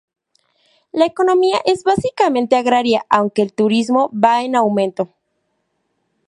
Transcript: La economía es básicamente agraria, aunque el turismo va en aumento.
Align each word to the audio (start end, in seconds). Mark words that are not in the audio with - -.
La 0.91 1.05
economía 1.05 1.61
es 1.63 1.83
básicamente 1.83 2.55
agraria, 2.55 3.05
aunque 3.07 3.43
el 3.43 3.53
turismo 3.53 4.09
va 4.11 4.41
en 4.41 4.55
aumento. 4.55 5.13